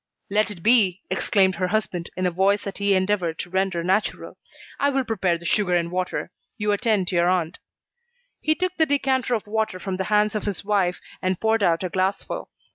"Let 0.31 0.49
it 0.49 0.63
be," 0.63 1.03
exclaimed 1.11 1.57
her 1.57 1.67
husband, 1.67 2.09
in 2.17 2.25
a 2.25 2.31
voice 2.31 2.63
that 2.63 2.79
he 2.79 2.95
endeavoured 2.95 3.37
to 3.37 3.51
render 3.51 3.83
natural, 3.83 4.35
"I 4.79 4.89
will 4.89 5.03
prepare 5.03 5.37
the 5.37 5.45
sugar 5.45 5.75
and 5.75 5.91
water. 5.91 6.31
You 6.57 6.71
attend 6.71 7.09
to 7.09 7.15
your 7.15 7.27
aunt." 7.27 7.59
He 8.41 8.55
took 8.55 8.75
the 8.77 8.87
decanter 8.87 9.35
of 9.35 9.45
water 9.45 9.77
from 9.79 9.97
the 9.97 10.05
hands 10.05 10.33
of 10.33 10.45
his 10.45 10.65
wife 10.65 10.99
and 11.21 11.39
poured 11.39 11.61
out 11.61 11.83
a 11.83 11.89
glassful. 11.89 12.49